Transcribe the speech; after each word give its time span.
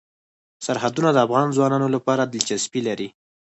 سرحدونه 0.65 1.09
د 1.13 1.17
افغان 1.25 1.47
ځوانانو 1.57 1.87
لپاره 1.95 2.23
دلچسپي 2.33 2.81
لري. 2.87 3.09